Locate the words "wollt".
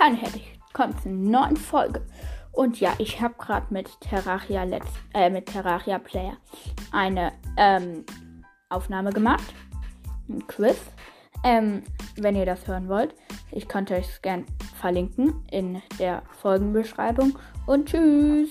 12.88-13.12